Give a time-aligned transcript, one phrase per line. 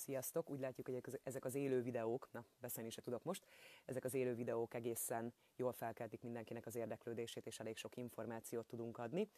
[0.00, 0.50] Sziasztok!
[0.50, 3.44] Úgy látjuk, hogy ezek az élő videók, na beszélni se tudok most,
[3.84, 8.98] ezek az élő videók egészen jól felkeltik mindenkinek az érdeklődését, és elég sok információt tudunk
[8.98, 9.28] adni.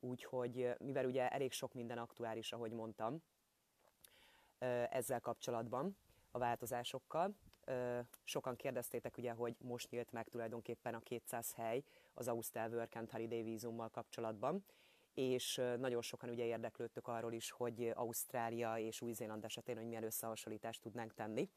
[0.00, 3.22] Úgyhogy mivel ugye elég sok minden aktuális, ahogy mondtam,
[4.90, 5.96] ezzel kapcsolatban,
[6.30, 7.36] a változásokkal.
[8.24, 11.82] Sokan kérdeztétek ugye, hogy most nyílt meg tulajdonképpen a 200 hely
[12.14, 14.64] az Ausztrál Work and Holiday vízummal kapcsolatban
[15.14, 20.82] és nagyon sokan ugye érdeklődtök arról is, hogy Ausztrália és Új-Zéland esetén, hogy milyen összehasonlítást
[20.82, 21.50] tudnánk tenni,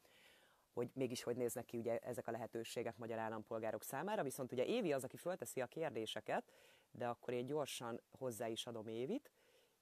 [0.72, 4.92] hogy mégis hogy néznek ki ugye ezek a lehetőségek magyar állampolgárok számára, viszont ugye Évi
[4.92, 6.52] az, aki fölteszi a kérdéseket,
[6.90, 9.30] de akkor én gyorsan hozzá is adom Évit,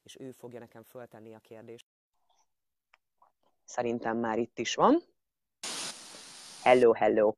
[0.03, 1.87] és ő fogja nekem föltenni a kérdést.
[3.65, 5.03] Szerintem már itt is van.
[6.63, 7.35] Hello, hello.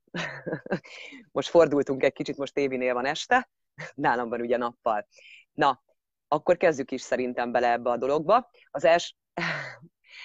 [1.33, 3.49] most fordultunk egy kicsit, most Évinél van este,
[3.95, 5.07] nálam van ugye nappal.
[5.53, 5.83] Na,
[6.29, 8.51] akkor kezdjük is szerintem bele ebbe a dologba.
[8.71, 9.17] Az els...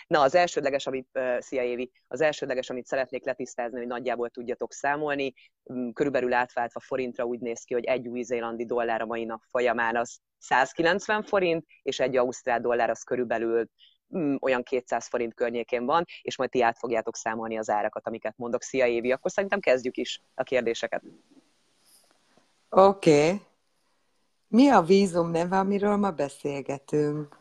[0.07, 5.33] Na, az elsődleges, amit, szia Évi, az elsődleges, amit szeretnék letisztázni, hogy nagyjából tudjatok számolni,
[5.93, 10.19] körülbelül átváltva forintra úgy néz ki, hogy egy új-zélandi dollár a mai nap folyamán az
[10.38, 13.69] 190 forint, és egy ausztrál dollár az körülbelül
[14.39, 18.63] olyan 200 forint környékén van, és majd ti át fogjátok számolni az árakat, amiket mondok.
[18.63, 21.03] Szia Évi, akkor szerintem kezdjük is a kérdéseket.
[22.69, 23.25] Oké.
[23.25, 23.41] Okay.
[24.52, 27.39] Mi a vízum neve, amiről ma beszélgetünk?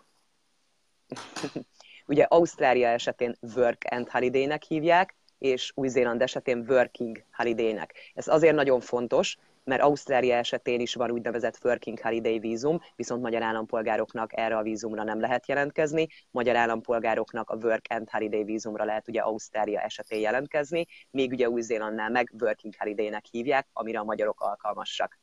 [2.07, 7.95] Ugye Ausztrália esetén Work and Holiday-nek hívják, és Új-Zéland esetén Working Holiday-nek.
[8.15, 13.43] Ez azért nagyon fontos, mert Ausztrália esetén is van úgynevezett Working Holiday vízum, viszont magyar
[13.43, 16.07] állampolgároknak erre a vízumra nem lehet jelentkezni.
[16.31, 22.11] Magyar állampolgároknak a Work and Holiday vízumra lehet ugye Ausztrália esetén jelentkezni, még ugye Új-Zélandnál
[22.11, 25.19] meg Working Holiday-nek hívják, amire a magyarok alkalmasak.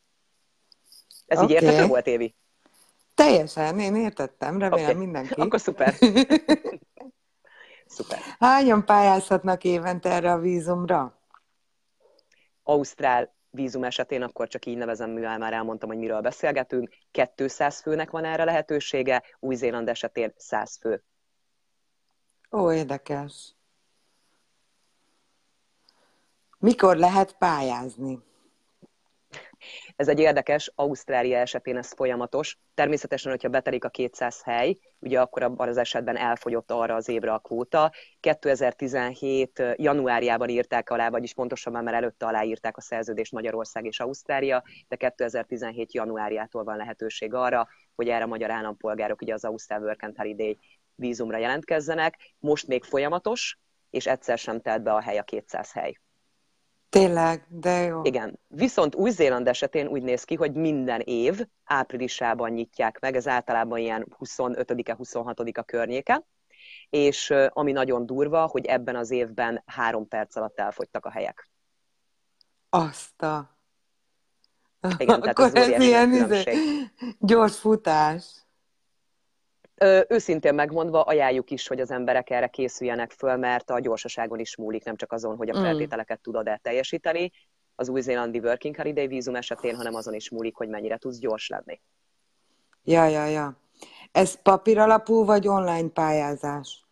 [1.28, 1.56] Ez okay.
[1.56, 2.36] így érthető volt, Évi?
[3.14, 4.96] Teljesen, én értettem, remélem okay.
[4.96, 5.34] mindenki.
[5.34, 5.94] Akkor szuper.
[7.96, 8.20] szuper.
[8.40, 11.22] Hányan pályázhatnak évente erre a vízumra?
[12.64, 16.90] Ausztrál vízum esetén, akkor csak így nevezem, mivel már elmondtam, hogy miről beszélgetünk,
[17.36, 21.04] 200 főnek van erre lehetősége, Új-Zéland esetén 100 fő.
[22.52, 23.56] Ó, érdekes.
[26.60, 28.20] Mikor lehet pályázni?
[29.96, 32.58] Ez egy érdekes, Ausztrália esetén ez folyamatos.
[32.74, 37.34] Természetesen, hogyha betelik a 200 hely, ugye akkor abban az esetben elfogyott arra az évre
[37.34, 37.92] a kvóta.
[38.20, 44.96] 2017 januárjában írták alá, vagyis pontosabban már előtte aláírták a szerződést Magyarország és Ausztrália, de
[44.96, 50.18] 2017 januárjától van lehetőség arra, hogy erre a magyar állampolgárok ugye az Ausztrál Work and
[50.18, 50.58] Holiday
[50.96, 52.34] vízumra jelentkezzenek.
[52.40, 53.58] Most még folyamatos,
[53.90, 55.94] és egyszer sem telt be a hely a 200 hely.
[56.90, 58.02] Tényleg, de jó.
[58.04, 58.40] Igen.
[58.48, 64.08] Viszont Új-Zéland esetén úgy néz ki, hogy minden év áprilisában nyitják meg, ez általában ilyen
[64.20, 66.26] 25-e, 26-a környéke,
[66.90, 71.50] és ami nagyon durva, hogy ebben az évben három perc alatt elfogytak a helyek.
[72.70, 73.58] Azt a...
[74.98, 76.44] Igen, tehát Akkor ez, ez ilyen izé,
[77.20, 78.47] gyors futás.
[80.08, 84.84] Őszintén megmondva ajánljuk is, hogy az emberek erre készüljenek föl, mert a gyorsaságon is múlik,
[84.84, 85.62] nem csak azon, hogy a mm.
[85.62, 87.32] feltételeket tudod-e teljesíteni
[87.76, 91.82] az új-zélandi Working Holiday vízum esetén, hanem azon is múlik, hogy mennyire tudsz gyors lenni.
[92.84, 93.58] Ja, ja, ja.
[94.12, 96.86] Ez papír alapú vagy online pályázás?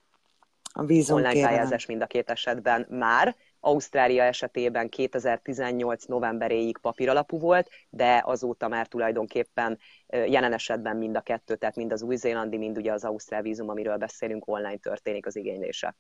[0.74, 1.56] A vízum Online kérelem.
[1.56, 3.36] pályázás mind a két esetben már.
[3.66, 11.56] Ausztrália esetében 2018 novemberéig papíralapú volt, de azóta már tulajdonképpen jelen esetben mind a kettő,
[11.56, 15.96] tehát mind az új-zélandi, mind ugye az ausztrál vízum, amiről beszélünk, online történik az igénylése.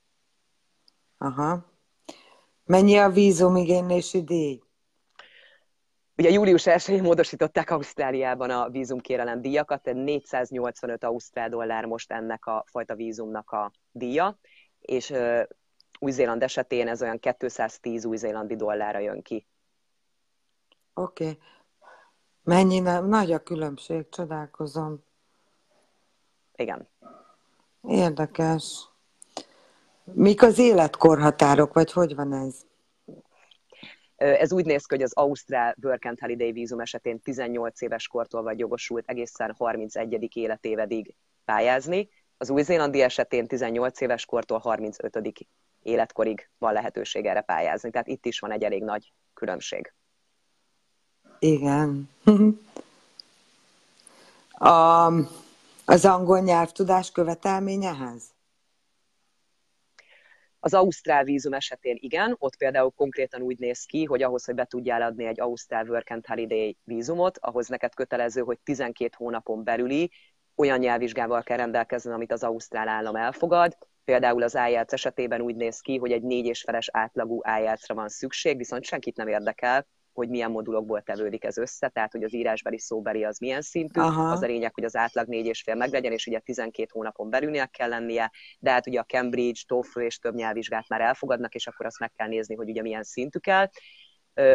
[1.18, 1.66] Aha.
[2.64, 4.62] Mennyi a vízum igénylési díj?
[6.18, 12.64] Ugye július 1-én módosították Ausztráliában a vízumkérelem díjakat, tehát 485 ausztrál dollár most ennek a
[12.72, 14.40] fajta vízumnak a díja,
[14.80, 15.14] és
[16.00, 19.46] új-Zéland esetén ez olyan 210 új-zélandi dollárra jön ki.
[20.94, 21.24] Oké.
[21.24, 21.40] Okay.
[22.44, 23.08] Mennyi nem?
[23.08, 25.04] Nagy a különbség, csodálkozom.
[26.56, 26.88] Igen.
[27.82, 28.90] Érdekes.
[30.04, 32.66] Mik az életkorhatárok, vagy hogy van ez?
[34.16, 38.44] Ez úgy néz ki, hogy az Ausztrál Work and Holiday vízum esetén 18 éves kortól
[38.44, 40.30] vagy jogosult egészen 31.
[40.36, 41.16] életévedig
[41.46, 42.10] pályázni.
[42.38, 45.16] Az új-zélandi esetén 18 éves kortól 35
[45.86, 47.92] életkorig van lehetőség erre pályázni.
[47.92, 49.94] Tehát itt is van egy elég nagy különbség.
[51.40, 52.10] Igen.
[54.58, 55.06] A,
[55.86, 58.24] az angol nyelvtudás követelményehez?
[60.60, 64.66] Az Ausztrál vízum esetén igen, ott például konkrétan úgy néz ki, hogy ahhoz, hogy be
[64.66, 70.12] tudjál adni egy Ausztrál Work and Holiday vízumot, ahhoz neked kötelező, hogy 12 hónapon belüli
[70.56, 75.80] olyan nyelvvizsgával kell rendelkezni, amit az Ausztrál állam elfogad, Például az IELTS esetében úgy néz
[75.80, 80.30] ki, hogy egy négy és feles átlagú IELTS-ra van szükség, viszont senkit nem érdekel, hogy
[80.30, 84.32] milyen modulokból tevődik ez össze, tehát hogy az írásbeli szóbeli az milyen szintű, Aha.
[84.32, 87.72] az a lényeg, hogy az átlag négy és fél meglegyen, és ugye 12 hónapon belülnek
[87.72, 91.86] kell lennie, de hát ugye a Cambridge, TOEFL és több nyelvvizsgát már elfogadnak, és akkor
[91.86, 93.70] azt meg kell nézni, hogy ugye milyen szintű kell.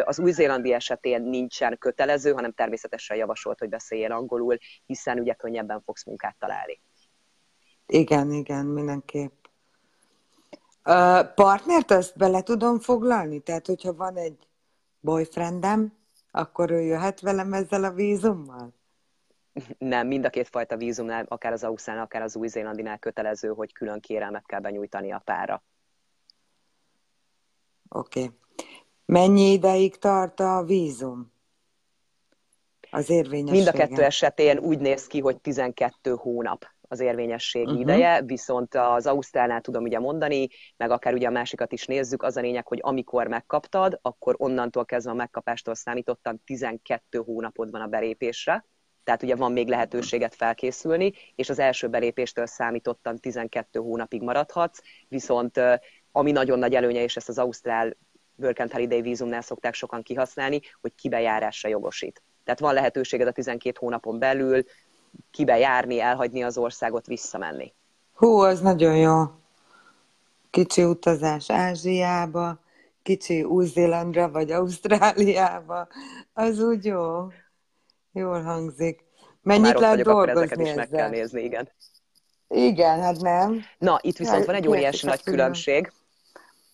[0.03, 6.05] Az új-zélandi esetén nincsen kötelező, hanem természetesen javasolt, hogy beszéljél angolul, hiszen ugye könnyebben fogsz
[6.05, 6.81] munkát találni.
[7.85, 9.40] Igen, igen, mindenképp.
[10.83, 13.39] A partnert azt bele tudom foglalni?
[13.39, 14.47] Tehát, hogyha van egy
[14.99, 15.93] boyfriendem,
[16.31, 18.73] akkor ő jöhet velem ezzel a vízummal?
[19.77, 23.99] Nem, mind a két fajta vízumnál, akár az ausztrál, akár az új-zélandinál kötelező, hogy külön
[23.99, 25.63] kérelmet kell benyújtani a pára.
[27.89, 28.23] Oké.
[28.23, 28.37] Okay.
[29.05, 31.31] Mennyi ideig tart a vízum?
[32.91, 33.51] Az érvényessége?
[33.51, 37.79] Mind a kettő esetén úgy néz ki, hogy 12 hónap az érvényességi uh-huh.
[37.79, 40.47] ideje, viszont az Ausztrálnál tudom ugye mondani,
[40.77, 44.85] meg akár ugye a másikat is nézzük, az a lényeg, hogy amikor megkaptad, akkor onnantól
[44.85, 48.65] kezdve a megkapástól számítottan 12 hónapod van a belépésre,
[49.03, 55.59] tehát ugye van még lehetőséget felkészülni, és az első belépéstől számítottan 12 hónapig maradhatsz, viszont
[56.11, 57.97] ami nagyon nagy előnye, és ezt az Ausztrál
[58.35, 62.23] Work and Holiday vízumnál szokták sokan kihasználni, hogy kibejárásra jogosít.
[62.43, 64.63] Tehát van lehetőséged a 12 hónapon belül
[65.31, 67.73] kibe járni, elhagyni az országot, visszamenni.
[68.13, 69.23] Hú, az nagyon jó.
[70.49, 72.59] Kicsi utazás Ázsiába,
[73.03, 75.87] kicsi Új-Zélandra vagy Ausztráliába,
[76.33, 77.27] az úgy jó.
[78.13, 79.03] Jól hangzik.
[79.41, 81.69] Mennyit lehet vagyok, dolgozni ezeket is meg kell nézni, igen.
[82.47, 83.61] Igen, hát nem.
[83.77, 85.91] Na, itt viszont hát, van egy óriási nagy különbség.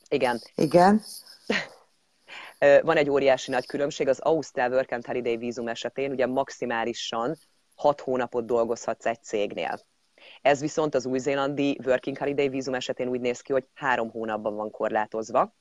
[0.10, 0.42] Igen.
[0.56, 1.02] Igen.
[2.84, 4.08] Van egy óriási nagy különbség.
[4.08, 7.38] Az Ausztrál Work and Holiday vízum esetén ugye maximálisan
[7.78, 9.80] hat hónapot dolgozhatsz egy cégnél.
[10.42, 14.72] Ez viszont az új-zélandi Working Holiday vízum esetén úgy néz ki, hogy három hónapban van
[14.72, 15.56] korlátozva.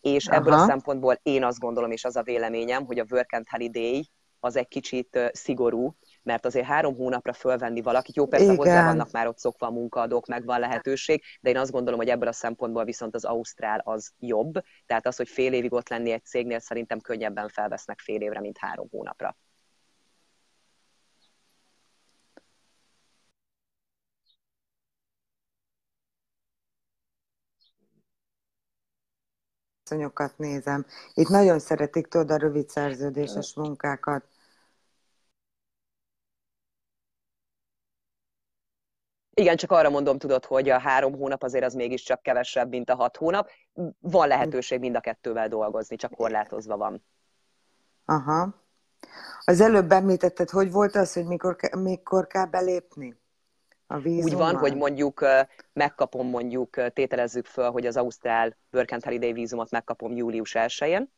[0.00, 0.36] És Aha.
[0.36, 4.08] ebből a szempontból én azt gondolom, és az a véleményem, hogy a Work and Holiday
[4.40, 8.56] az egy kicsit szigorú, mert azért három hónapra fölvenni valakit, jó, persze Igen.
[8.56, 12.08] hozzá vannak már ott szokva a munkaadók, meg van lehetőség, de én azt gondolom, hogy
[12.08, 14.52] ebből a szempontból viszont az Ausztrál az jobb,
[14.86, 18.58] tehát az, hogy fél évig ott lenni egy cégnél, szerintem könnyebben felvesznek fél évre, mint
[18.58, 19.36] három hónapra.
[29.84, 30.86] Asszonyokat nézem.
[31.14, 34.24] Itt nagyon szeretik tudod a rövid szerződéses munkákat.
[39.34, 42.94] Igen, csak arra mondom, tudod, hogy a három hónap azért az mégiscsak kevesebb, mint a
[42.94, 43.50] hat hónap.
[44.00, 47.04] Van lehetőség mind a kettővel dolgozni, csak korlátozva van.
[48.04, 48.62] Aha.
[49.44, 53.23] Az előbb említetted, hogy volt az, hogy mikor, mikor kell belépni?
[53.86, 55.24] A Úgy van, hogy mondjuk
[55.72, 61.10] megkapom mondjuk, tételezzük föl, hogy az Ausztrál Work and Holiday vízumot megkapom július 1-én.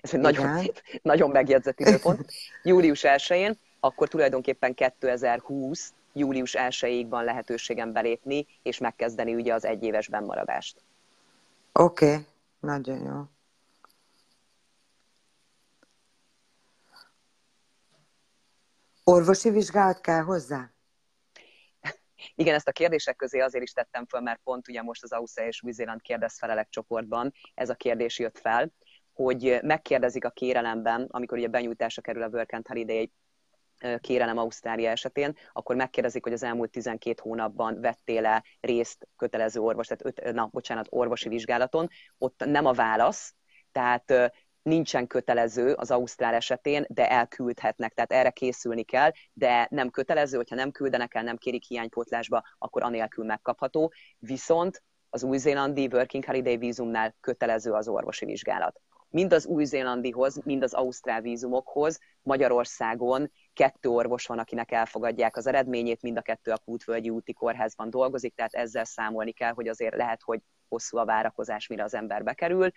[0.00, 0.60] Ez egy nagyon,
[1.02, 2.32] nagyon megjegyzett időpont.
[2.62, 10.08] Július 1-én, akkor tulajdonképpen 2020 július 1-ig van lehetőségem belépni, és megkezdeni ugye az egyéves
[10.08, 10.82] bennmaradást.
[11.72, 12.26] Oké, okay.
[12.60, 13.24] nagyon jó.
[19.04, 20.70] Orvosi vizsgálat kell hozzá?
[22.34, 25.46] Igen, ezt a kérdések közé azért is tettem fel, mert pont ugye most az Ausztria
[25.46, 28.72] és Új-Zéland kérdezfelelek csoportban ez a kérdés jött fel,
[29.12, 33.12] hogy megkérdezik a kérelemben, amikor ugye benyújtásra kerül a Work and Holiday
[34.00, 40.18] kérelem Ausztrália esetén, akkor megkérdezik, hogy az elmúlt 12 hónapban vettél-e részt kötelező orvos, tehát
[40.18, 41.88] öt, na, bocsánat, orvosi vizsgálaton.
[42.18, 43.34] Ott nem a válasz,
[43.72, 50.36] tehát nincsen kötelező az Ausztrál esetén, de elküldhetnek, tehát erre készülni kell, de nem kötelező,
[50.36, 56.56] hogyha nem küldenek el, nem kérik hiánypótlásba, akkor anélkül megkapható, viszont az új-zélandi Working Holiday
[56.56, 58.80] vízumnál kötelező az orvosi vizsgálat.
[59.08, 66.02] Mind az új-zélandihoz, mind az ausztrál vízumokhoz Magyarországon kettő orvos van, akinek elfogadják az eredményét,
[66.02, 70.22] mind a kettő a Kútvölgyi úti kórházban dolgozik, tehát ezzel számolni kell, hogy azért lehet,
[70.22, 72.70] hogy hosszú a várakozás, mire az ember bekerül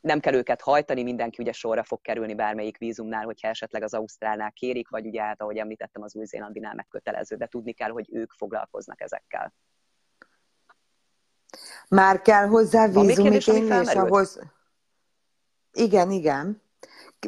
[0.00, 4.52] nem kell őket hajtani, mindenki ugye sorra fog kerülni bármelyik vízumnál, hogyha esetleg az Ausztrálnál
[4.52, 9.00] kérik, vagy ugye hát, ahogy említettem, az új-zélandinál megkötelező, de tudni kell, hogy ők foglalkoznak
[9.00, 9.54] ezekkel.
[11.88, 14.40] Már kell hozzá vízumigény, és ahhoz...
[15.72, 16.62] Igen, igen.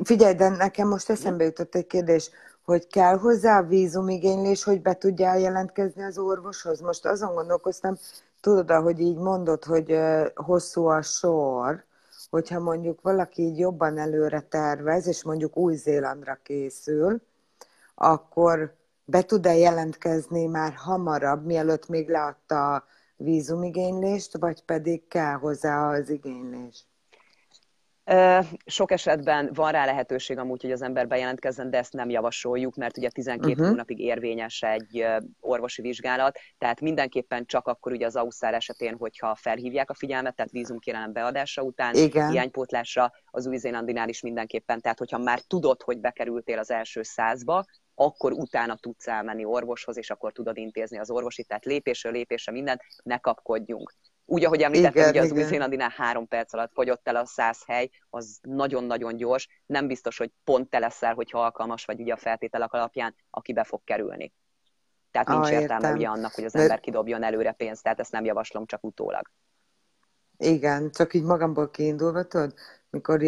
[0.04, 2.30] Figyelj, de nekem most eszembe jutott egy kérdés,
[2.62, 6.80] hogy kell hozzá a vízumigénylés, hogy be tudjál jelentkezni az orvoshoz.
[6.80, 7.96] Most azon gondolkoztam,
[8.40, 9.98] tudod, ahogy így mondod, hogy
[10.34, 11.86] hosszú a sor,
[12.30, 17.20] hogyha mondjuk valaki így jobban előre tervez, és mondjuk Új-Zélandra készül,
[17.94, 22.84] akkor be tud-e jelentkezni már hamarabb, mielőtt még leadta a
[23.16, 26.87] vízumigénylést, vagy pedig kell hozzá az igénylés?
[28.66, 32.96] Sok esetben van rá lehetőség amúgy, hogy az ember bejelentkezzen, de ezt nem javasoljuk, mert
[32.96, 33.68] ugye 12 uh-huh.
[33.68, 35.06] hónapig érvényes egy
[35.40, 40.50] orvosi vizsgálat, tehát mindenképpen csak akkor ugye az ausztár esetén, hogyha felhívják a figyelmet, tehát
[40.50, 42.30] vízumkérelem beadása után, Igen.
[42.30, 48.32] hiánypótlásra, az új-zélandinál is mindenképpen, tehát hogyha már tudod, hogy bekerültél az első százba, akkor
[48.32, 53.18] utána tudsz elmenni orvoshoz, és akkor tudod intézni az orvosit, tehát lépésről lépésre mindent, ne
[53.18, 53.94] kapkodjunk.
[54.30, 57.90] Úgy, ahogy említettem, igen, ugye az új-zélandinál három perc alatt fogyott el a száz hely,
[58.10, 62.72] az nagyon-nagyon gyors, nem biztos, hogy pont te leszel, hogyha alkalmas vagy ugye a feltételek
[62.72, 64.32] alapján, aki be fog kerülni.
[65.10, 68.24] Tehát nincs ah, értelme ugye annak, hogy az ember kidobjon előre pénzt, tehát ezt nem
[68.24, 69.30] javaslom csak utólag.
[70.36, 72.54] Igen, csak így magamból kiindulva, tudod,
[72.90, 73.22] mikor